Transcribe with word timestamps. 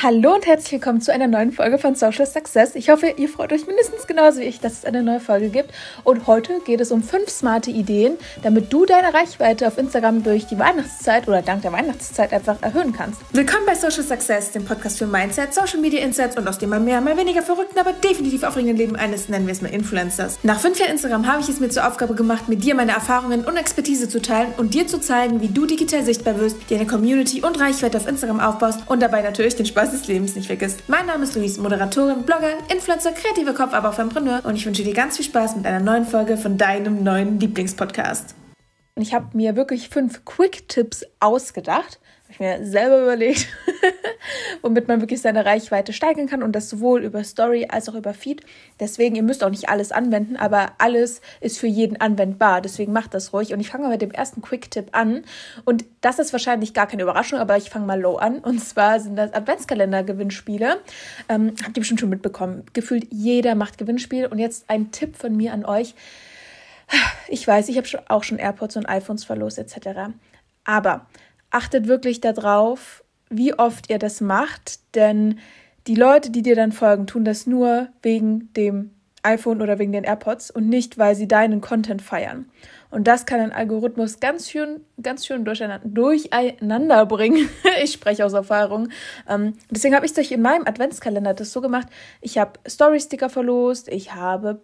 Hallo 0.00 0.32
und 0.36 0.46
herzlich 0.46 0.70
willkommen 0.70 1.00
zu 1.00 1.12
einer 1.12 1.26
neuen 1.26 1.50
Folge 1.50 1.76
von 1.76 1.96
Social 1.96 2.24
Success. 2.24 2.76
Ich 2.76 2.88
hoffe, 2.88 3.14
ihr 3.16 3.28
freut 3.28 3.52
euch 3.52 3.66
mindestens 3.66 4.06
genauso 4.06 4.38
wie 4.38 4.44
ich, 4.44 4.60
dass 4.60 4.74
es 4.74 4.84
eine 4.84 5.02
neue 5.02 5.18
Folge 5.18 5.48
gibt. 5.48 5.72
Und 6.04 6.28
heute 6.28 6.60
geht 6.64 6.80
es 6.80 6.92
um 6.92 7.02
fünf 7.02 7.28
smarte 7.28 7.72
Ideen, 7.72 8.12
damit 8.44 8.72
du 8.72 8.86
deine 8.86 9.12
Reichweite 9.12 9.66
auf 9.66 9.76
Instagram 9.76 10.22
durch 10.22 10.46
die 10.46 10.56
Weihnachtszeit 10.56 11.26
oder 11.26 11.42
dank 11.42 11.62
der 11.62 11.72
Weihnachtszeit 11.72 12.32
einfach 12.32 12.62
erhöhen 12.62 12.92
kannst. 12.92 13.20
Willkommen 13.32 13.66
bei 13.66 13.74
Social 13.74 14.04
Success, 14.04 14.52
dem 14.52 14.64
Podcast 14.64 14.98
für 14.98 15.08
Mindset, 15.08 15.52
Social 15.52 15.80
Media 15.80 16.00
Insights 16.04 16.36
und 16.36 16.46
aus 16.46 16.58
dem 16.58 16.70
mal 16.70 16.78
mehr, 16.78 17.00
mal 17.00 17.16
weniger 17.16 17.42
verrückten, 17.42 17.80
aber 17.80 17.92
definitiv 17.92 18.44
aufregenden 18.44 18.76
Leben 18.76 18.94
eines, 18.94 19.28
nennen 19.28 19.48
wir 19.48 19.52
es 19.52 19.62
mal 19.62 19.72
Influencers. 19.72 20.38
Nach 20.44 20.60
fünf 20.60 20.78
Jahren 20.78 20.92
Instagram 20.92 21.26
habe 21.26 21.42
ich 21.42 21.48
es 21.48 21.58
mir 21.58 21.70
zur 21.70 21.84
Aufgabe 21.84 22.14
gemacht, 22.14 22.48
mit 22.48 22.62
dir 22.62 22.76
meine 22.76 22.92
Erfahrungen 22.92 23.44
und 23.44 23.56
Expertise 23.56 24.08
zu 24.08 24.22
teilen 24.22 24.54
und 24.58 24.74
dir 24.74 24.86
zu 24.86 25.00
zeigen, 25.00 25.40
wie 25.40 25.48
du 25.48 25.66
digital 25.66 26.04
sichtbar 26.04 26.38
wirst, 26.38 26.70
dir 26.70 26.76
eine 26.76 26.86
Community 26.86 27.42
und 27.42 27.58
Reichweite 27.58 27.98
auf 27.98 28.06
Instagram 28.06 28.38
aufbaust 28.38 28.82
und 28.86 29.02
dabei 29.02 29.22
natürlich 29.22 29.56
den 29.56 29.66
Spaß 29.66 29.87
des 29.92 30.06
Lebens 30.06 30.34
nicht 30.36 30.46
vergisst. 30.46 30.82
Mein 30.88 31.06
Name 31.06 31.24
ist 31.24 31.34
Luis, 31.34 31.58
Moderatorin, 31.58 32.22
Blogger, 32.22 32.52
Influencer, 32.72 33.12
kreativer 33.12 33.54
Kopf, 33.54 33.72
aber 33.72 33.90
auch 33.90 33.98
Entrepreneur 33.98 34.44
und 34.44 34.56
ich 34.56 34.66
wünsche 34.66 34.82
dir 34.82 34.94
ganz 34.94 35.16
viel 35.16 35.24
Spaß 35.24 35.56
mit 35.56 35.66
einer 35.66 35.80
neuen 35.80 36.04
Folge 36.04 36.36
von 36.36 36.58
deinem 36.58 37.02
neuen 37.02 37.40
Lieblingspodcast. 37.40 38.34
Ich 38.96 39.14
habe 39.14 39.36
mir 39.36 39.54
wirklich 39.54 39.88
fünf 39.90 40.24
Quick-Tipps 40.24 41.04
ausgedacht 41.20 42.00
habe 42.28 42.32
ich 42.32 42.40
mir 42.40 42.66
selber 42.66 43.02
überlegt, 43.02 43.48
womit 44.62 44.86
man 44.86 45.00
wirklich 45.00 45.22
seine 45.22 45.46
Reichweite 45.46 45.94
steigern 45.94 46.26
kann 46.26 46.42
und 46.42 46.52
das 46.52 46.68
sowohl 46.68 47.02
über 47.02 47.24
Story 47.24 47.66
als 47.70 47.88
auch 47.88 47.94
über 47.94 48.12
Feed. 48.12 48.42
Deswegen, 48.78 49.16
ihr 49.16 49.22
müsst 49.22 49.42
auch 49.42 49.48
nicht 49.48 49.70
alles 49.70 49.92
anwenden, 49.92 50.36
aber 50.36 50.72
alles 50.76 51.22
ist 51.40 51.58
für 51.58 51.66
jeden 51.66 51.98
anwendbar. 51.98 52.60
Deswegen 52.60 52.92
macht 52.92 53.14
das 53.14 53.32
ruhig. 53.32 53.54
Und 53.54 53.60
ich 53.60 53.70
fange 53.70 53.84
mal 53.84 53.90
mit 53.90 54.02
dem 54.02 54.10
ersten 54.10 54.42
Quick-Tipp 54.42 54.88
an. 54.92 55.24
Und 55.64 55.86
das 56.02 56.18
ist 56.18 56.32
wahrscheinlich 56.32 56.74
gar 56.74 56.86
keine 56.86 57.02
Überraschung, 57.02 57.38
aber 57.38 57.56
ich 57.56 57.70
fange 57.70 57.86
mal 57.86 57.98
low 57.98 58.16
an. 58.16 58.40
Und 58.40 58.58
zwar 58.60 59.00
sind 59.00 59.16
das 59.16 59.32
Adventskalender-Gewinnspiele. 59.32 60.80
Ähm, 61.30 61.54
habt 61.64 61.78
ihr 61.78 61.80
bestimmt 61.80 62.00
schon 62.00 62.10
mitbekommen. 62.10 62.64
Gefühlt 62.74 63.06
jeder 63.10 63.54
macht 63.54 63.78
Gewinnspiele. 63.78 64.28
Und 64.28 64.38
jetzt 64.38 64.68
ein 64.68 64.90
Tipp 64.90 65.16
von 65.16 65.34
mir 65.34 65.54
an 65.54 65.64
euch. 65.64 65.94
Ich 67.28 67.46
weiß, 67.46 67.68
ich 67.68 67.76
habe 67.78 67.88
auch 68.08 68.22
schon 68.22 68.38
AirPods 68.38 68.76
und 68.76 68.86
iPhones 68.86 69.24
verlost 69.24 69.58
etc. 69.58 70.10
Aber 70.64 71.06
achtet 71.50 71.88
wirklich 71.88 72.20
darauf, 72.20 73.04
wie 73.30 73.54
oft 73.54 73.90
ihr 73.90 73.98
das 73.98 74.20
macht, 74.20 74.94
denn 74.94 75.38
die 75.86 75.94
Leute, 75.94 76.30
die 76.30 76.42
dir 76.42 76.54
dann 76.54 76.72
folgen, 76.72 77.06
tun 77.06 77.24
das 77.24 77.46
nur 77.46 77.88
wegen 78.02 78.52
dem 78.54 78.90
iPhone 79.22 79.62
oder 79.62 79.78
wegen 79.78 79.92
den 79.92 80.04
AirPods 80.04 80.50
und 80.50 80.68
nicht, 80.68 80.98
weil 80.98 81.14
sie 81.14 81.28
deinen 81.28 81.60
Content 81.60 82.02
feiern. 82.02 82.48
Und 82.90 83.06
das 83.06 83.26
kann 83.26 83.40
ein 83.40 83.52
Algorithmus 83.52 84.20
ganz 84.20 84.50
schön, 84.50 84.80
ganz 85.02 85.26
schön 85.26 85.44
durcheinander, 85.44 87.06
bringen. 87.06 87.48
ich 87.82 87.92
spreche 87.92 88.24
aus 88.24 88.32
Erfahrung. 88.32 88.88
Ähm, 89.28 89.54
deswegen 89.70 89.94
habe 89.94 90.06
ich 90.06 90.12
es 90.12 90.18
euch 90.18 90.32
in 90.32 90.40
meinem 90.40 90.66
Adventskalender 90.66 91.34
das 91.34 91.52
so 91.52 91.60
gemacht. 91.60 91.88
Ich 92.20 92.38
habe 92.38 92.52
Story-Sticker 92.66 93.28
verlost, 93.28 93.88
ich 93.88 94.14
habe 94.14 94.62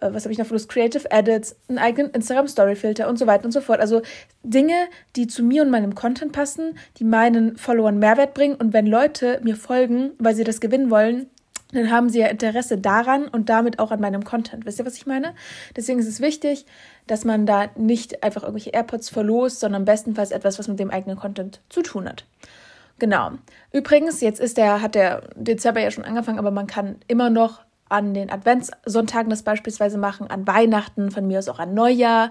äh, 0.00 0.12
was 0.12 0.24
habe 0.24 0.32
ich 0.32 0.38
noch 0.38 0.46
für 0.46 0.58
Creative 0.58 1.10
Edits, 1.10 1.56
einen 1.68 1.78
eigenen 1.78 2.12
Instagram 2.12 2.48
Story 2.48 2.76
Filter 2.76 3.08
und 3.08 3.18
so 3.18 3.26
weiter 3.26 3.44
und 3.44 3.52
so 3.52 3.60
fort. 3.60 3.80
Also 3.80 4.02
Dinge, 4.42 4.74
die 5.16 5.26
zu 5.26 5.42
mir 5.42 5.62
und 5.62 5.70
meinem 5.70 5.94
Content 5.94 6.32
passen, 6.32 6.78
die 6.98 7.04
meinen 7.04 7.56
Followern 7.56 7.98
Mehrwert 7.98 8.34
bringen. 8.34 8.54
Und 8.54 8.72
wenn 8.72 8.86
Leute 8.86 9.40
mir 9.42 9.56
folgen, 9.56 10.12
weil 10.18 10.34
sie 10.34 10.44
das 10.44 10.60
gewinnen 10.60 10.90
wollen, 10.90 11.28
dann 11.72 11.90
haben 11.90 12.08
sie 12.08 12.20
ja 12.20 12.28
Interesse 12.28 12.78
daran 12.78 13.28
und 13.28 13.50
damit 13.50 13.78
auch 13.78 13.90
an 13.90 14.00
meinem 14.00 14.24
Content. 14.24 14.64
Wisst 14.64 14.78
ihr, 14.78 14.86
was 14.86 14.96
ich 14.96 15.06
meine? 15.06 15.34
Deswegen 15.76 15.98
ist 15.98 16.08
es 16.08 16.20
wichtig, 16.20 16.64
dass 17.06 17.24
man 17.24 17.44
da 17.44 17.68
nicht 17.76 18.22
einfach 18.22 18.42
irgendwelche 18.42 18.70
AirPods 18.70 19.10
verlost, 19.10 19.60
sondern 19.60 19.84
bestenfalls 19.84 20.30
etwas, 20.30 20.58
was 20.58 20.68
mit 20.68 20.78
dem 20.78 20.90
eigenen 20.90 21.18
Content 21.18 21.60
zu 21.68 21.82
tun 21.82 22.08
hat. 22.08 22.24
Genau. 22.98 23.32
Übrigens, 23.72 24.20
jetzt 24.20 24.40
ist 24.40 24.56
der, 24.56 24.80
hat 24.80 24.94
der 24.94 25.28
Dezember 25.36 25.80
ja 25.80 25.90
schon 25.90 26.04
angefangen, 26.04 26.38
aber 26.38 26.50
man 26.50 26.66
kann 26.66 26.96
immer 27.06 27.30
noch 27.30 27.60
an 27.88 28.14
den 28.14 28.30
Adventssonntagen 28.30 29.30
das 29.30 29.42
beispielsweise 29.42 29.98
machen, 29.98 30.28
an 30.28 30.46
Weihnachten, 30.46 31.10
von 31.10 31.26
mir 31.26 31.38
aus 31.38 31.48
auch 31.48 31.58
an 31.58 31.74
Neujahr 31.74 32.30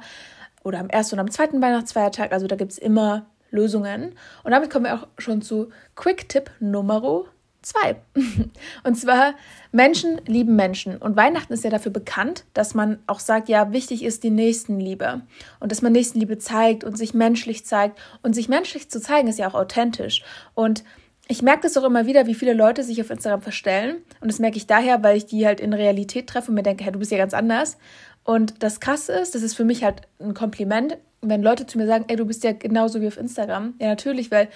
oder 0.63 0.79
am 0.79 0.89
ersten 0.89 1.15
und 1.15 1.19
am 1.19 1.31
zweiten 1.31 1.61
Weihnachtsfeiertag. 1.61 2.31
Also 2.31 2.47
da 2.47 2.55
gibt 2.55 2.73
es 2.73 2.77
immer 2.77 3.25
Lösungen. 3.51 4.15
Und 4.43 4.51
damit 4.51 4.69
kommen 4.69 4.85
wir 4.85 4.95
auch 4.95 5.07
schon 5.17 5.41
zu 5.41 5.69
Quick-Tipp 5.95 6.51
Nummer 6.59 7.25
zwei. 7.61 7.97
Und 8.83 8.95
zwar, 8.95 9.33
Menschen 9.71 10.21
lieben 10.25 10.55
Menschen. 10.55 10.97
Und 10.97 11.15
Weihnachten 11.15 11.53
ist 11.53 11.63
ja 11.63 11.69
dafür 11.69 11.91
bekannt, 11.91 12.45
dass 12.53 12.73
man 12.73 12.99
auch 13.07 13.19
sagt, 13.19 13.49
ja, 13.49 13.71
wichtig 13.71 14.03
ist 14.03 14.23
die 14.23 14.29
Nächstenliebe. 14.29 15.21
Und 15.59 15.71
dass 15.71 15.81
man 15.81 15.91
Nächstenliebe 15.91 16.37
zeigt 16.37 16.83
und 16.83 16.97
sich 16.97 17.13
menschlich 17.13 17.65
zeigt. 17.65 17.99
Und 18.21 18.33
sich 18.33 18.49
menschlich 18.49 18.89
zu 18.89 19.01
zeigen 19.01 19.27
ist 19.27 19.39
ja 19.39 19.47
auch 19.47 19.55
authentisch. 19.55 20.23
Und 20.53 20.83
ich 21.27 21.41
merke 21.41 21.63
das 21.63 21.77
auch 21.77 21.83
immer 21.83 22.05
wieder, 22.05 22.25
wie 22.25 22.35
viele 22.35 22.53
Leute 22.53 22.83
sich 22.83 23.01
auf 23.01 23.09
Instagram 23.09 23.41
verstellen. 23.41 23.97
Und 24.21 24.31
das 24.31 24.39
merke 24.39 24.57
ich 24.57 24.67
daher, 24.67 25.03
weil 25.03 25.17
ich 25.17 25.25
die 25.25 25.45
halt 25.45 25.59
in 25.59 25.73
Realität 25.73 26.27
treffe 26.27 26.49
und 26.49 26.55
mir 26.55 26.63
denke, 26.63 26.83
hey, 26.83 26.91
du 26.91 26.99
bist 26.99 27.11
ja 27.11 27.17
ganz 27.17 27.33
anders. 27.33 27.77
Und 28.23 28.63
das 28.63 28.79
Krasse 28.79 29.13
ist, 29.13 29.35
das 29.35 29.41
ist 29.41 29.55
für 29.55 29.65
mich 29.65 29.83
halt 29.83 30.01
ein 30.19 30.33
Kompliment, 30.33 30.97
wenn 31.21 31.41
Leute 31.41 31.65
zu 31.65 31.77
mir 31.77 31.87
sagen, 31.87 32.05
ey, 32.07 32.15
du 32.15 32.25
bist 32.25 32.43
ja 32.43 32.53
genauso 32.53 33.01
wie 33.01 33.07
auf 33.07 33.17
Instagram. 33.17 33.73
Ja, 33.79 33.87
natürlich, 33.87 34.31
weil, 34.31 34.47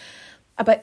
aber 0.55 0.79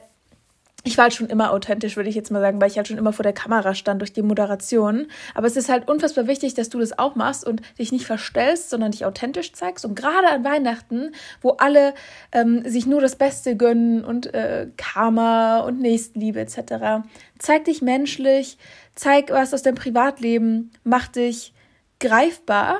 ich 0.89 0.97
war 0.97 1.03
halt 1.03 1.13
schon 1.13 1.27
immer 1.27 1.51
authentisch, 1.51 1.97
würde 1.97 2.09
ich 2.09 2.15
jetzt 2.15 2.31
mal 2.31 2.41
sagen, 2.41 2.59
weil 2.59 2.67
ich 2.67 2.77
halt 2.77 2.87
schon 2.87 2.97
immer 2.97 3.13
vor 3.13 3.21
der 3.21 3.31
Kamera 3.31 3.75
stand 3.75 4.01
durch 4.01 4.11
die 4.11 4.23
Moderation. 4.23 5.05
Aber 5.35 5.45
es 5.45 5.55
ist 5.55 5.69
halt 5.69 5.87
unfassbar 5.87 6.25
wichtig, 6.25 6.55
dass 6.55 6.69
du 6.69 6.79
das 6.79 6.97
auch 6.97 7.13
machst 7.13 7.45
und 7.45 7.61
dich 7.77 7.91
nicht 7.91 8.07
verstellst, 8.07 8.71
sondern 8.71 8.89
dich 8.91 9.05
authentisch 9.05 9.53
zeigst. 9.53 9.85
Und 9.85 9.93
gerade 9.93 10.27
an 10.29 10.43
Weihnachten, 10.43 11.11
wo 11.41 11.51
alle 11.51 11.93
ähm, 12.31 12.67
sich 12.67 12.87
nur 12.87 13.01
das 13.01 13.15
Beste 13.15 13.55
gönnen 13.55 14.03
und 14.03 14.33
äh, 14.33 14.69
Karma 14.77 15.59
und 15.59 15.79
Nächstenliebe 15.79 16.39
etc., 16.39 17.05
zeig 17.37 17.65
dich 17.65 17.83
menschlich, 17.83 18.57
zeig 18.95 19.29
was 19.29 19.53
aus 19.53 19.61
deinem 19.61 19.75
Privatleben, 19.75 20.71
mach 20.83 21.07
dich 21.07 21.53
greifbar 21.99 22.79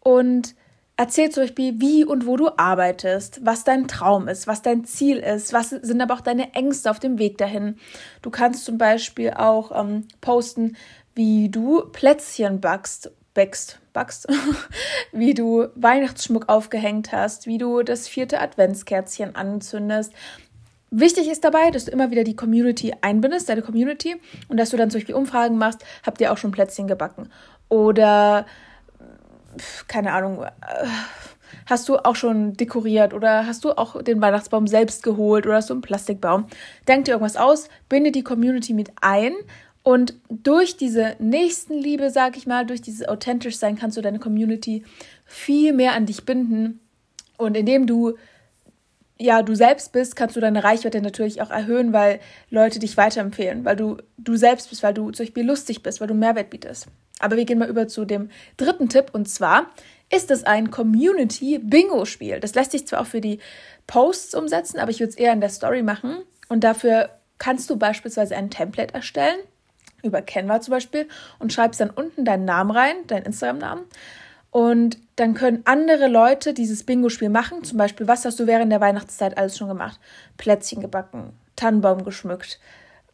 und 0.00 0.56
Erzähl 0.96 1.28
zum 1.30 1.42
Beispiel, 1.42 1.80
wie 1.80 2.04
und 2.04 2.24
wo 2.24 2.36
du 2.36 2.50
arbeitest, 2.56 3.40
was 3.44 3.64
dein 3.64 3.88
Traum 3.88 4.28
ist, 4.28 4.46
was 4.46 4.62
dein 4.62 4.84
Ziel 4.84 5.16
ist, 5.16 5.52
was 5.52 5.70
sind 5.70 6.00
aber 6.00 6.14
auch 6.14 6.20
deine 6.20 6.54
Ängste 6.54 6.88
auf 6.88 7.00
dem 7.00 7.18
Weg 7.18 7.36
dahin. 7.36 7.76
Du 8.22 8.30
kannst 8.30 8.64
zum 8.64 8.78
Beispiel 8.78 9.30
auch 9.30 9.72
ähm, 9.76 10.06
posten, 10.20 10.76
wie 11.16 11.48
du 11.48 11.82
Plätzchen 11.90 12.60
backst, 12.60 13.10
backst, 13.34 13.80
backst, 13.92 14.28
wie 15.12 15.34
du 15.34 15.66
Weihnachtsschmuck 15.74 16.48
aufgehängt 16.48 17.10
hast, 17.10 17.48
wie 17.48 17.58
du 17.58 17.82
das 17.82 18.06
vierte 18.06 18.40
Adventskerzchen 18.40 19.34
anzündest. 19.34 20.12
Wichtig 20.92 21.28
ist 21.28 21.42
dabei, 21.42 21.72
dass 21.72 21.86
du 21.86 21.90
immer 21.90 22.12
wieder 22.12 22.22
die 22.22 22.36
Community 22.36 22.94
einbindest, 23.00 23.48
deine 23.48 23.62
Community, 23.62 24.14
und 24.46 24.58
dass 24.58 24.70
du 24.70 24.76
dann 24.76 24.90
zum 24.90 25.00
Beispiel 25.00 25.16
Umfragen 25.16 25.58
machst, 25.58 25.84
habt 26.06 26.20
ihr 26.20 26.32
auch 26.32 26.38
schon 26.38 26.52
Plätzchen 26.52 26.86
gebacken? 26.86 27.30
Oder 27.68 28.46
keine 29.88 30.12
Ahnung, 30.12 30.42
äh, 30.44 30.86
hast 31.66 31.88
du 31.88 31.96
auch 31.96 32.16
schon 32.16 32.54
dekoriert 32.54 33.14
oder 33.14 33.46
hast 33.46 33.64
du 33.64 33.72
auch 33.72 34.02
den 34.02 34.20
Weihnachtsbaum 34.20 34.66
selbst 34.66 35.02
geholt 35.02 35.46
oder 35.46 35.56
hast 35.56 35.70
du 35.70 35.74
einen 35.74 35.82
Plastikbaum? 35.82 36.46
Denk 36.88 37.04
dir 37.04 37.12
irgendwas 37.12 37.36
aus, 37.36 37.68
binde 37.88 38.12
die 38.12 38.24
Community 38.24 38.74
mit 38.74 38.90
ein 39.00 39.32
und 39.82 40.14
durch 40.30 40.76
diese 40.76 41.14
Nächstenliebe, 41.18 42.10
sag 42.10 42.36
ich 42.36 42.46
mal, 42.46 42.64
durch 42.64 42.80
dieses 42.80 43.06
authentisch 43.06 43.58
sein, 43.58 43.76
kannst 43.76 43.96
du 43.96 44.00
deine 44.00 44.18
Community 44.18 44.84
viel 45.26 45.72
mehr 45.72 45.92
an 45.92 46.06
dich 46.06 46.24
binden 46.24 46.80
und 47.36 47.56
indem 47.56 47.86
du 47.86 48.14
ja, 49.16 49.42
du 49.42 49.54
selbst 49.54 49.92
bist, 49.92 50.16
kannst 50.16 50.34
du 50.34 50.40
deine 50.40 50.64
Reichweite 50.64 51.00
natürlich 51.00 51.40
auch 51.40 51.50
erhöhen, 51.50 51.92
weil 51.92 52.18
Leute 52.50 52.80
dich 52.80 52.96
weiterempfehlen, 52.96 53.64
weil 53.64 53.76
du 53.76 53.98
du 54.18 54.36
selbst 54.36 54.70
bist, 54.70 54.82
weil 54.82 54.94
du 54.94 55.12
zum 55.12 55.24
Beispiel 55.24 55.46
lustig 55.46 55.82
bist, 55.84 56.00
weil 56.00 56.08
du 56.08 56.14
Mehrwert 56.14 56.50
bietest. 56.50 56.88
Aber 57.24 57.36
wir 57.36 57.46
gehen 57.46 57.58
mal 57.58 57.70
über 57.70 57.88
zu 57.88 58.04
dem 58.04 58.28
dritten 58.58 58.90
Tipp 58.90 59.06
und 59.12 59.26
zwar 59.28 59.70
ist 60.12 60.30
es 60.30 60.44
ein 60.44 60.70
Community-Bingo-Spiel. 60.70 62.38
Das 62.38 62.54
lässt 62.54 62.72
sich 62.72 62.86
zwar 62.86 63.00
auch 63.00 63.06
für 63.06 63.22
die 63.22 63.38
Posts 63.86 64.34
umsetzen, 64.34 64.78
aber 64.78 64.90
ich 64.90 65.00
würde 65.00 65.10
es 65.10 65.16
eher 65.16 65.32
in 65.32 65.40
der 65.40 65.48
Story 65.48 65.82
machen. 65.82 66.18
Und 66.50 66.64
dafür 66.64 67.08
kannst 67.38 67.70
du 67.70 67.76
beispielsweise 67.76 68.36
ein 68.36 68.50
Template 68.50 68.92
erstellen, 68.92 69.38
über 70.02 70.20
Canva 70.20 70.60
zum 70.60 70.72
Beispiel, 70.72 71.08
und 71.38 71.52
schreibst 71.52 71.80
dann 71.80 71.88
unten 71.88 72.26
deinen 72.26 72.44
Namen 72.44 72.70
rein, 72.70 72.94
deinen 73.06 73.24
Instagram-Namen. 73.24 73.84
Und 74.50 74.98
dann 75.16 75.32
können 75.32 75.62
andere 75.64 76.08
Leute 76.08 76.52
dieses 76.52 76.84
Bingo-Spiel 76.84 77.30
machen. 77.30 77.64
Zum 77.64 77.78
Beispiel, 77.78 78.06
was 78.06 78.26
hast 78.26 78.38
du 78.38 78.46
während 78.46 78.70
der 78.70 78.82
Weihnachtszeit 78.82 79.38
alles 79.38 79.56
schon 79.56 79.68
gemacht? 79.68 79.98
Plätzchen 80.36 80.82
gebacken, 80.82 81.32
Tannenbaum 81.56 82.04
geschmückt, 82.04 82.60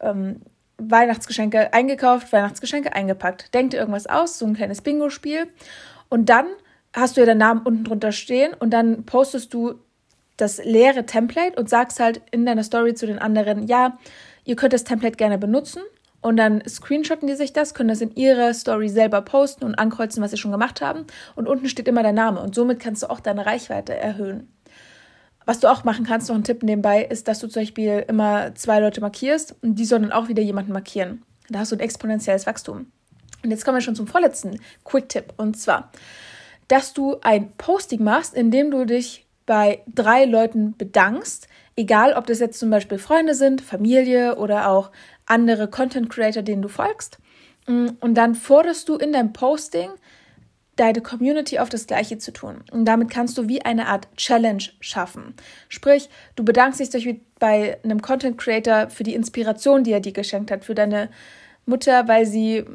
ähm, 0.01 0.41
Weihnachtsgeschenke 0.89 1.73
eingekauft, 1.73 2.31
Weihnachtsgeschenke 2.31 2.93
eingepackt. 2.93 3.53
Denk 3.53 3.71
dir 3.71 3.77
irgendwas 3.77 4.07
aus, 4.07 4.39
so 4.39 4.45
ein 4.45 4.55
kleines 4.55 4.81
Bingo-Spiel. 4.81 5.47
Und 6.09 6.29
dann 6.29 6.47
hast 6.93 7.15
du 7.15 7.21
ja 7.21 7.25
deinen 7.25 7.37
Namen 7.37 7.61
unten 7.63 7.83
drunter 7.83 8.11
stehen 8.11 8.53
und 8.53 8.71
dann 8.71 9.05
postest 9.05 9.53
du 9.53 9.75
das 10.37 10.63
leere 10.63 11.05
Template 11.05 11.59
und 11.59 11.69
sagst 11.69 11.99
halt 11.99 12.21
in 12.31 12.45
deiner 12.45 12.63
Story 12.63 12.95
zu 12.95 13.05
den 13.05 13.19
anderen, 13.19 13.67
ja, 13.67 13.97
ihr 14.43 14.55
könnt 14.55 14.73
das 14.73 14.83
Template 14.83 15.15
gerne 15.15 15.37
benutzen. 15.37 15.81
Und 16.21 16.37
dann 16.37 16.61
screenshotten 16.67 17.27
die 17.27 17.33
sich 17.33 17.51
das, 17.51 17.73
können 17.73 17.89
das 17.89 18.01
in 18.01 18.15
ihrer 18.15 18.53
Story 18.53 18.89
selber 18.89 19.21
posten 19.21 19.65
und 19.65 19.75
ankreuzen, 19.75 20.21
was 20.21 20.31
sie 20.31 20.37
schon 20.37 20.51
gemacht 20.51 20.79
haben. 20.79 21.05
Und 21.35 21.47
unten 21.47 21.67
steht 21.67 21.87
immer 21.87 22.03
der 22.03 22.13
Name. 22.13 22.39
Und 22.41 22.53
somit 22.53 22.79
kannst 22.79 23.01
du 23.01 23.09
auch 23.09 23.19
deine 23.19 23.45
Reichweite 23.45 23.95
erhöhen. 23.95 24.47
Was 25.51 25.59
du 25.59 25.69
auch 25.69 25.83
machen 25.83 26.05
kannst, 26.05 26.29
noch 26.29 26.37
ein 26.37 26.45
Tipp 26.45 26.63
nebenbei, 26.63 27.03
ist, 27.03 27.27
dass 27.27 27.39
du 27.39 27.47
zum 27.49 27.63
Beispiel 27.63 28.05
immer 28.07 28.55
zwei 28.55 28.79
Leute 28.79 29.01
markierst 29.01 29.53
und 29.61 29.75
die 29.75 29.83
sollen 29.83 30.03
dann 30.03 30.13
auch 30.13 30.29
wieder 30.29 30.41
jemanden 30.41 30.71
markieren. 30.71 31.23
Da 31.49 31.59
hast 31.59 31.73
du 31.73 31.75
ein 31.75 31.81
exponentielles 31.81 32.47
Wachstum. 32.47 32.89
Und 33.43 33.51
jetzt 33.51 33.65
kommen 33.65 33.75
wir 33.75 33.81
schon 33.81 33.97
zum 33.97 34.07
vorletzten 34.07 34.61
Quick-Tipp. 34.85 35.33
Und 35.35 35.59
zwar, 35.59 35.91
dass 36.69 36.93
du 36.93 37.17
ein 37.21 37.51
Posting 37.57 38.01
machst, 38.01 38.33
in 38.33 38.49
dem 38.49 38.71
du 38.71 38.85
dich 38.85 39.25
bei 39.45 39.81
drei 39.93 40.23
Leuten 40.23 40.77
bedankst, 40.77 41.49
egal 41.75 42.13
ob 42.13 42.27
das 42.27 42.39
jetzt 42.39 42.57
zum 42.57 42.69
Beispiel 42.69 42.97
Freunde 42.97 43.35
sind, 43.35 43.59
Familie 43.59 44.37
oder 44.37 44.69
auch 44.69 44.89
andere 45.25 45.67
Content 45.67 46.09
Creator, 46.09 46.43
denen 46.43 46.61
du 46.61 46.69
folgst. 46.69 47.17
Und 47.67 48.15
dann 48.15 48.35
forderst 48.35 48.87
du 48.87 48.95
in 48.95 49.11
deinem 49.11 49.33
Posting 49.33 49.89
deine 50.75 51.01
Community 51.01 51.59
auf 51.59 51.69
das 51.69 51.85
Gleiche 51.85 52.17
zu 52.17 52.31
tun. 52.31 52.63
Und 52.71 52.85
damit 52.85 53.09
kannst 53.09 53.37
du 53.37 53.47
wie 53.47 53.61
eine 53.61 53.87
Art 53.87 54.07
Challenge 54.15 54.63
schaffen. 54.79 55.35
Sprich, 55.69 56.09
du 56.35 56.43
bedankst 56.43 56.79
dich 56.79 57.19
bei 57.39 57.77
einem 57.83 58.01
Content 58.01 58.37
Creator 58.37 58.89
für 58.89 59.03
die 59.03 59.13
Inspiration, 59.13 59.83
die 59.83 59.91
er 59.91 59.99
dir 59.99 60.13
geschenkt 60.13 60.49
hat, 60.49 60.63
für 60.63 60.75
deine 60.75 61.09
Mutter, 61.65 62.07
weil 62.07 62.25
sie 62.25 62.65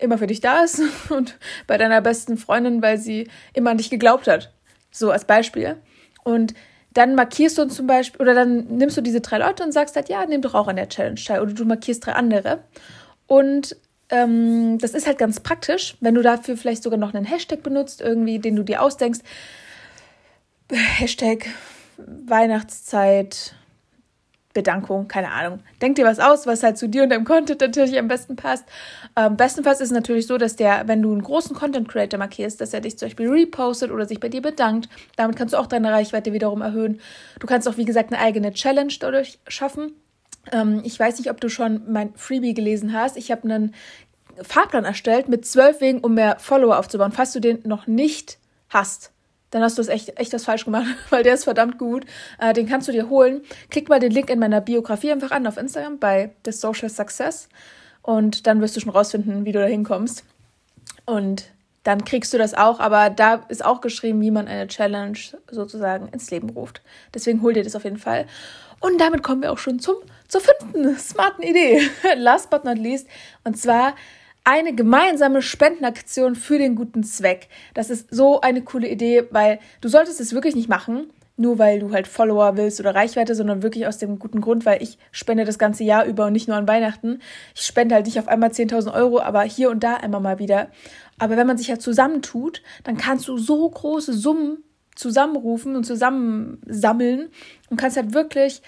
immer 0.00 0.18
für 0.18 0.26
dich 0.26 0.40
da 0.40 0.64
ist 0.64 0.82
und 1.10 1.38
bei 1.66 1.78
deiner 1.78 2.00
besten 2.00 2.36
Freundin, 2.36 2.82
weil 2.82 2.98
sie 2.98 3.28
immer 3.54 3.70
an 3.70 3.78
dich 3.78 3.90
geglaubt 3.90 4.26
hat. 4.26 4.52
So 4.90 5.10
als 5.10 5.24
Beispiel. 5.24 5.76
Und 6.24 6.54
dann 6.92 7.14
markierst 7.14 7.58
du 7.58 7.66
zum 7.68 7.86
Beispiel, 7.86 8.22
oder 8.22 8.34
dann 8.34 8.66
nimmst 8.78 8.96
du 8.96 9.02
diese 9.02 9.20
drei 9.20 9.38
Leute 9.38 9.62
und 9.62 9.72
sagst 9.72 9.96
halt, 9.96 10.08
ja, 10.08 10.24
nimm 10.24 10.40
doch 10.40 10.54
auch 10.54 10.66
an 10.66 10.76
der 10.76 10.88
Challenge 10.88 11.20
teil. 11.20 11.40
Oder 11.40 11.52
du 11.52 11.64
markierst 11.64 12.04
drei 12.06 12.12
andere. 12.12 12.64
Und 13.26 13.76
ähm, 14.10 14.78
das 14.78 14.92
ist 14.92 15.06
halt 15.06 15.18
ganz 15.18 15.40
praktisch, 15.40 15.96
wenn 16.00 16.14
du 16.14 16.22
dafür 16.22 16.56
vielleicht 16.56 16.82
sogar 16.82 16.98
noch 16.98 17.14
einen 17.14 17.24
Hashtag 17.24 17.62
benutzt, 17.62 18.00
irgendwie, 18.00 18.38
den 18.38 18.56
du 18.56 18.62
dir 18.62 18.82
ausdenkst. 18.82 19.20
Hashtag 20.70 21.46
Weihnachtszeit, 21.98 23.54
Bedankung, 24.56 25.06
keine 25.06 25.32
Ahnung. 25.32 25.60
Denk 25.82 25.96
dir 25.96 26.06
was 26.06 26.18
aus, 26.18 26.46
was 26.46 26.62
halt 26.62 26.78
zu 26.78 26.88
dir 26.88 27.02
und 27.02 27.10
deinem 27.10 27.24
Content 27.24 27.60
natürlich 27.60 27.98
am 27.98 28.08
besten 28.08 28.36
passt. 28.36 28.64
Ähm, 29.14 29.36
bestenfalls 29.36 29.80
ist 29.80 29.88
es 29.88 29.94
natürlich 29.94 30.26
so, 30.26 30.38
dass 30.38 30.56
der, 30.56 30.88
wenn 30.88 31.02
du 31.02 31.12
einen 31.12 31.22
großen 31.22 31.54
Content 31.54 31.88
Creator 31.88 32.18
markierst, 32.18 32.58
dass 32.60 32.72
er 32.72 32.80
dich 32.80 32.98
zum 32.98 33.06
Beispiel 33.08 33.28
repostet 33.28 33.90
oder 33.90 34.06
sich 34.06 34.18
bei 34.18 34.30
dir 34.30 34.40
bedankt. 34.40 34.88
Damit 35.16 35.36
kannst 35.36 35.52
du 35.52 35.58
auch 35.58 35.66
deine 35.66 35.92
Reichweite 35.92 36.32
wiederum 36.32 36.62
erhöhen. 36.62 37.00
Du 37.38 37.46
kannst 37.46 37.68
auch, 37.68 37.76
wie 37.76 37.84
gesagt, 37.84 38.12
eine 38.12 38.22
eigene 38.22 38.52
Challenge 38.52 38.92
dadurch 38.98 39.38
schaffen. 39.46 39.92
Ähm, 40.52 40.80
ich 40.84 40.98
weiß 40.98 41.18
nicht, 41.18 41.30
ob 41.30 41.40
du 41.40 41.48
schon 41.48 41.82
mein 41.90 42.14
Freebie 42.14 42.54
gelesen 42.54 42.92
hast. 42.92 43.16
Ich 43.16 43.30
habe 43.30 43.44
einen 43.44 43.74
Fahrplan 44.42 44.84
erstellt 44.84 45.28
mit 45.28 45.46
zwölf 45.46 45.80
Wegen, 45.80 46.00
um 46.00 46.14
mehr 46.14 46.38
Follower 46.38 46.78
aufzubauen. 46.78 47.12
Falls 47.12 47.32
du 47.32 47.40
den 47.40 47.60
noch 47.64 47.86
nicht 47.86 48.38
hast, 48.68 49.12
dann 49.50 49.62
hast 49.62 49.78
du 49.78 49.82
es 49.82 49.88
echt, 49.88 50.18
echt 50.18 50.32
was 50.32 50.44
falsch 50.44 50.64
gemacht, 50.64 50.86
weil 51.10 51.22
der 51.22 51.34
ist 51.34 51.44
verdammt 51.44 51.78
gut. 51.78 52.04
Äh, 52.38 52.52
den 52.52 52.68
kannst 52.68 52.88
du 52.88 52.92
dir 52.92 53.08
holen. 53.08 53.42
Klick 53.70 53.88
mal 53.88 54.00
den 54.00 54.12
Link 54.12 54.30
in 54.30 54.38
meiner 54.38 54.60
Biografie 54.60 55.12
einfach 55.12 55.30
an 55.30 55.46
auf 55.46 55.56
Instagram 55.56 55.98
bei 55.98 56.32
The 56.44 56.52
Social 56.52 56.90
Success 56.90 57.48
und 58.02 58.46
dann 58.46 58.60
wirst 58.60 58.76
du 58.76 58.80
schon 58.80 58.92
rausfinden, 58.92 59.44
wie 59.44 59.52
du 59.52 59.60
da 59.60 59.66
hinkommst. 59.66 60.24
Und 61.06 61.50
dann 61.82 62.04
kriegst 62.04 62.34
du 62.34 62.38
das 62.38 62.54
auch, 62.54 62.80
aber 62.80 63.10
da 63.10 63.44
ist 63.48 63.64
auch 63.64 63.80
geschrieben, 63.80 64.20
wie 64.20 64.32
man 64.32 64.48
eine 64.48 64.66
Challenge 64.66 65.18
sozusagen 65.50 66.08
ins 66.08 66.30
Leben 66.30 66.50
ruft. 66.50 66.82
Deswegen 67.14 67.42
hol 67.42 67.52
dir 67.52 67.62
das 67.62 67.76
auf 67.76 67.84
jeden 67.84 67.98
Fall. 67.98 68.26
Und 68.80 69.00
damit 69.00 69.22
kommen 69.22 69.42
wir 69.42 69.52
auch 69.52 69.58
schon 69.58 69.78
zum, 69.78 69.96
zur 70.28 70.40
fünften 70.40 70.98
smarten 70.98 71.42
Idee. 71.42 71.80
Last 72.16 72.50
but 72.50 72.64
not 72.64 72.78
least. 72.78 73.06
Und 73.44 73.58
zwar 73.58 73.94
eine 74.44 74.74
gemeinsame 74.74 75.42
Spendenaktion 75.42 76.36
für 76.36 76.58
den 76.58 76.76
guten 76.76 77.02
Zweck. 77.02 77.48
Das 77.74 77.90
ist 77.90 78.14
so 78.14 78.40
eine 78.40 78.62
coole 78.62 78.88
Idee, 78.88 79.24
weil 79.30 79.58
du 79.80 79.88
solltest 79.88 80.20
es 80.20 80.32
wirklich 80.32 80.54
nicht 80.54 80.68
machen, 80.68 81.10
nur 81.36 81.58
weil 81.58 81.80
du 81.80 81.92
halt 81.92 82.06
Follower 82.06 82.56
willst 82.56 82.78
oder 82.78 82.94
Reichweite, 82.94 83.34
sondern 83.34 83.62
wirklich 83.62 83.86
aus 83.88 83.98
dem 83.98 84.18
guten 84.18 84.40
Grund, 84.40 84.64
weil 84.64 84.82
ich 84.82 84.98
spende 85.10 85.44
das 85.44 85.58
ganze 85.58 85.82
Jahr 85.82 86.04
über 86.04 86.26
und 86.26 86.32
nicht 86.32 86.46
nur 86.46 86.56
an 86.56 86.68
Weihnachten. 86.68 87.18
Ich 87.54 87.62
spende 87.62 87.96
halt 87.96 88.06
nicht 88.06 88.20
auf 88.20 88.28
einmal 88.28 88.50
10.000 88.50 88.94
Euro, 88.94 89.20
aber 89.20 89.42
hier 89.42 89.68
und 89.68 89.82
da 89.82 89.96
immer 89.96 90.20
mal 90.20 90.38
wieder. 90.38 90.68
Aber 91.18 91.36
wenn 91.36 91.46
man 91.46 91.58
sich 91.58 91.66
ja 91.66 91.72
halt 91.72 91.82
zusammentut, 91.82 92.62
dann 92.84 92.96
kannst 92.96 93.26
du 93.26 93.38
so 93.38 93.68
große 93.68 94.12
Summen 94.12 94.62
zusammenrufen 94.94 95.76
und 95.76 95.84
zusammensammeln 95.84 97.28
und 97.68 97.76
kannst 97.78 97.96
halt 97.96 98.14
wirklich 98.14 98.62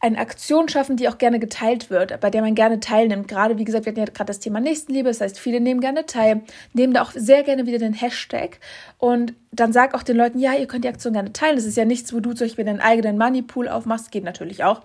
eine 0.00 0.18
Aktion 0.18 0.68
schaffen, 0.68 0.96
die 0.96 1.08
auch 1.08 1.18
gerne 1.18 1.38
geteilt 1.38 1.90
wird, 1.90 2.20
bei 2.20 2.30
der 2.30 2.42
man 2.42 2.54
gerne 2.54 2.80
teilnimmt. 2.80 3.28
Gerade, 3.28 3.58
wie 3.58 3.64
gesagt, 3.64 3.84
wir 3.84 3.92
hatten 3.92 4.00
ja 4.00 4.06
gerade 4.06 4.26
das 4.26 4.38
Thema 4.38 4.60
Nächstenliebe, 4.60 5.08
das 5.08 5.20
heißt, 5.20 5.38
viele 5.38 5.60
nehmen 5.60 5.80
gerne 5.80 6.06
teil, 6.06 6.42
nehmen 6.72 6.94
da 6.94 7.02
auch 7.02 7.10
sehr 7.12 7.42
gerne 7.42 7.66
wieder 7.66 7.78
den 7.78 7.94
Hashtag 7.94 8.60
und 8.98 9.34
dann 9.50 9.72
sag 9.72 9.94
auch 9.94 10.02
den 10.02 10.16
Leuten, 10.16 10.38
ja, 10.38 10.54
ihr 10.54 10.66
könnt 10.66 10.84
die 10.84 10.88
Aktion 10.88 11.14
gerne 11.14 11.32
teilen. 11.32 11.56
Das 11.56 11.64
ist 11.64 11.76
ja 11.76 11.84
nichts, 11.84 12.12
wo 12.12 12.20
du 12.20 12.32
zum 12.32 12.46
Beispiel 12.46 12.64
deinen 12.64 12.80
eigenen 12.80 13.18
Moneypool 13.18 13.68
aufmachst, 13.68 14.10
geht 14.10 14.24
natürlich 14.24 14.62
auch. 14.64 14.82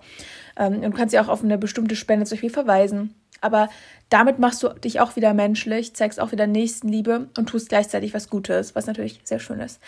Ähm, 0.56 0.82
und 0.82 0.94
kannst 0.94 1.14
ja 1.14 1.22
auch 1.22 1.28
auf 1.28 1.44
eine 1.44 1.58
bestimmte 1.58 1.96
Spende 1.96 2.26
zum 2.26 2.36
Beispiel 2.36 2.50
verweisen. 2.50 3.14
Aber 3.40 3.68
damit 4.08 4.38
machst 4.38 4.62
du 4.62 4.68
dich 4.68 5.00
auch 5.00 5.16
wieder 5.16 5.34
menschlich, 5.34 5.94
zeigst 5.94 6.18
auch 6.18 6.32
wieder 6.32 6.46
Nächstenliebe 6.46 7.28
und 7.36 7.46
tust 7.46 7.68
gleichzeitig 7.68 8.14
was 8.14 8.30
Gutes, 8.30 8.74
was 8.74 8.86
natürlich 8.86 9.20
sehr 9.24 9.38
schön 9.38 9.60
ist. 9.60 9.80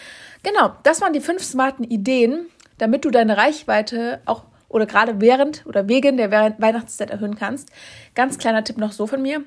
Genau, 0.42 0.72
das 0.82 1.00
waren 1.00 1.12
die 1.14 1.20
fünf 1.20 1.42
smarten 1.42 1.84
Ideen, 1.84 2.46
damit 2.78 3.04
du 3.04 3.10
deine 3.10 3.36
Reichweite 3.38 4.20
auch 4.26 4.44
oder 4.68 4.86
gerade 4.86 5.20
während 5.20 5.64
oder 5.66 5.88
wegen 5.88 6.16
der 6.16 6.30
Weihnachtszeit 6.30 7.10
erhöhen 7.10 7.36
kannst. 7.36 7.70
Ganz 8.14 8.38
kleiner 8.38 8.64
Tipp 8.64 8.78
noch 8.78 8.92
so 8.92 9.06
von 9.06 9.22
mir. 9.22 9.42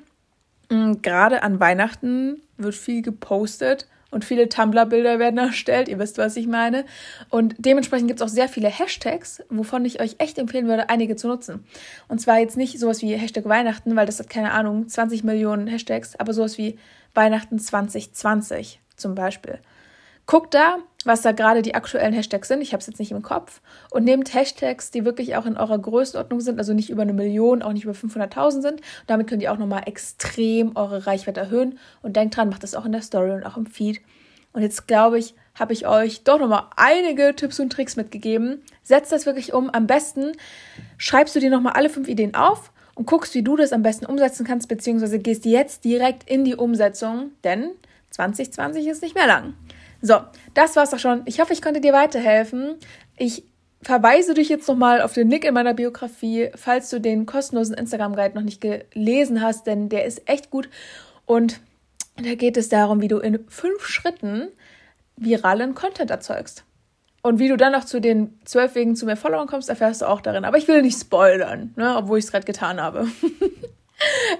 Mm, 0.70 0.94
gerade 1.02 1.42
an 1.42 1.60
Weihnachten 1.60 2.42
wird 2.56 2.74
viel 2.74 3.02
gepostet 3.02 3.86
und 4.10 4.24
viele 4.24 4.48
Tumblr-Bilder 4.48 5.18
werden 5.18 5.38
erstellt. 5.38 5.88
Ihr 5.88 5.98
wisst, 5.98 6.18
was 6.18 6.36
ich 6.36 6.46
meine. 6.46 6.84
Und 7.28 7.54
dementsprechend 7.58 8.08
gibt 8.08 8.20
es 8.20 8.26
auch 8.26 8.32
sehr 8.32 8.48
viele 8.48 8.68
Hashtags, 8.68 9.42
wovon 9.48 9.84
ich 9.84 10.00
euch 10.00 10.16
echt 10.18 10.38
empfehlen 10.38 10.66
würde, 10.66 10.88
einige 10.88 11.16
zu 11.16 11.28
nutzen. 11.28 11.64
Und 12.08 12.20
zwar 12.20 12.38
jetzt 12.38 12.56
nicht 12.56 12.78
sowas 12.78 13.02
wie 13.02 13.14
Hashtag 13.16 13.44
Weihnachten, 13.44 13.94
weil 13.96 14.06
das 14.06 14.18
hat 14.18 14.28
keine 14.28 14.52
Ahnung, 14.52 14.88
20 14.88 15.24
Millionen 15.24 15.66
Hashtags, 15.66 16.16
aber 16.16 16.32
sowas 16.32 16.58
wie 16.58 16.78
Weihnachten 17.14 17.58
2020 17.58 18.80
zum 18.96 19.14
Beispiel. 19.14 19.58
Guckt 20.26 20.54
da, 20.54 20.78
was 21.04 21.22
da 21.22 21.32
gerade 21.32 21.62
die 21.62 21.74
aktuellen 21.74 22.12
Hashtags 22.12 22.48
sind. 22.48 22.60
Ich 22.60 22.72
habe 22.72 22.80
es 22.80 22.86
jetzt 22.86 22.98
nicht 22.98 23.10
im 23.10 23.22
Kopf. 23.22 23.60
Und 23.90 24.04
nehmt 24.04 24.34
Hashtags, 24.34 24.90
die 24.90 25.04
wirklich 25.04 25.36
auch 25.36 25.46
in 25.46 25.56
eurer 25.56 25.78
Größenordnung 25.78 26.40
sind, 26.40 26.58
also 26.58 26.74
nicht 26.74 26.90
über 26.90 27.02
eine 27.02 27.14
Million, 27.14 27.62
auch 27.62 27.72
nicht 27.72 27.84
über 27.84 27.94
500.000 27.94 28.50
sind. 28.60 28.80
Und 28.80 28.82
damit 29.06 29.26
könnt 29.26 29.42
ihr 29.42 29.52
auch 29.52 29.58
nochmal 29.58 29.84
extrem 29.86 30.76
eure 30.76 31.06
Reichweite 31.06 31.40
erhöhen. 31.40 31.78
Und 32.02 32.16
denkt 32.16 32.36
dran, 32.36 32.50
macht 32.50 32.62
das 32.62 32.74
auch 32.74 32.84
in 32.84 32.92
der 32.92 33.02
Story 33.02 33.30
und 33.30 33.44
auch 33.44 33.56
im 33.56 33.66
Feed. 33.66 34.00
Und 34.52 34.62
jetzt 34.62 34.86
glaube 34.86 35.18
ich, 35.18 35.34
habe 35.54 35.72
ich 35.72 35.86
euch 35.86 36.24
doch 36.24 36.38
nochmal 36.38 36.64
einige 36.76 37.34
Tipps 37.34 37.60
und 37.60 37.70
Tricks 37.70 37.96
mitgegeben. 37.96 38.62
Setzt 38.82 39.12
das 39.12 39.26
wirklich 39.26 39.52
um. 39.52 39.70
Am 39.70 39.86
besten 39.86 40.32
schreibst 40.96 41.34
du 41.34 41.40
dir 41.40 41.50
nochmal 41.50 41.74
alle 41.74 41.90
fünf 41.90 42.08
Ideen 42.08 42.34
auf 42.34 42.72
und 42.94 43.06
guckst, 43.06 43.34
wie 43.34 43.42
du 43.42 43.56
das 43.56 43.72
am 43.72 43.82
besten 43.82 44.06
umsetzen 44.06 44.46
kannst, 44.46 44.68
beziehungsweise 44.68 45.18
gehst 45.18 45.44
jetzt 45.44 45.84
direkt 45.84 46.28
in 46.28 46.44
die 46.44 46.56
Umsetzung, 46.56 47.30
denn 47.44 47.70
2020 48.10 48.86
ist 48.86 49.02
nicht 49.02 49.14
mehr 49.14 49.26
lang. 49.26 49.54
So, 50.02 50.20
das 50.54 50.76
war's 50.76 50.94
auch 50.94 50.98
schon. 50.98 51.22
Ich 51.26 51.40
hoffe, 51.40 51.52
ich 51.52 51.62
konnte 51.62 51.80
dir 51.80 51.92
weiterhelfen. 51.92 52.76
Ich 53.16 53.44
verweise 53.82 54.34
dich 54.34 54.48
jetzt 54.48 54.68
nochmal 54.68 55.02
auf 55.02 55.12
den 55.12 55.30
Link 55.30 55.44
in 55.44 55.54
meiner 55.54 55.74
Biografie, 55.74 56.50
falls 56.54 56.90
du 56.90 57.00
den 57.00 57.26
kostenlosen 57.26 57.74
Instagram-Guide 57.74 58.34
noch 58.34 58.42
nicht 58.42 58.60
gelesen 58.60 59.42
hast, 59.42 59.66
denn 59.66 59.88
der 59.88 60.04
ist 60.04 60.28
echt 60.28 60.50
gut. 60.50 60.68
Und 61.26 61.60
da 62.16 62.34
geht 62.34 62.56
es 62.56 62.68
darum, 62.68 63.00
wie 63.00 63.08
du 63.08 63.18
in 63.18 63.46
fünf 63.48 63.86
Schritten 63.86 64.48
viralen 65.16 65.74
Content 65.74 66.10
erzeugst. 66.10 66.64
Und 67.22 67.38
wie 67.38 67.48
du 67.48 67.56
dann 67.56 67.72
noch 67.72 67.84
zu 67.84 68.00
den 68.00 68.38
zwölf 68.44 68.74
Wegen 68.74 68.96
zu 68.96 69.04
mehr 69.04 69.16
Followern 69.16 69.46
kommst, 69.46 69.68
erfährst 69.68 70.00
du 70.00 70.08
auch 70.08 70.22
darin. 70.22 70.46
Aber 70.46 70.56
ich 70.56 70.68
will 70.68 70.80
nicht 70.80 70.98
spoilern, 70.98 71.72
ne, 71.76 71.96
obwohl 71.96 72.18
ich 72.18 72.24
es 72.24 72.30
gerade 72.30 72.46
getan 72.46 72.80
habe. 72.80 73.08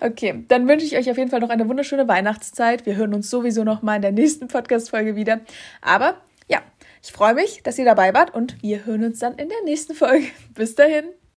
Okay, 0.01 0.45
dann 0.49 0.67
wünsche 0.69 0.87
ich 0.87 0.97
euch 0.97 1.11
auf 1.11 1.19
jeden 1.19 1.31
Fall 1.31 1.41
noch 1.41 1.51
eine 1.51 1.69
wunderschöne 1.69 2.09
Weihnachtszeit. 2.09 2.87
Wir 2.87 2.97
hören 2.97 3.15
uns 3.15 3.29
sowieso 3.29 3.65
noch 3.65 3.83
mal 3.83 3.97
in 3.97 4.03
der 4.03 4.13
nächsten 4.13 4.49
Podcast-Folge 4.49 5.17
wieder. 5.17 5.41
Aber 5.83 6.17
ja, 6.49 6.63
ich 7.03 7.13
freue 7.13 7.35
mich, 7.35 7.63
dass 7.63 7.79
ihr 7.79 7.85
dabei 7.85 8.15
wart 8.15 8.35
und 8.35 8.63
wir 8.63 8.87
hören 8.87 9.05
uns 9.05 9.19
dann 9.19 9.35
in 9.35 9.49
der 9.49 9.63
nächsten 9.65 9.95
Folge. 9.95 10.27
Bis 10.55 10.75
dahin. 10.75 11.20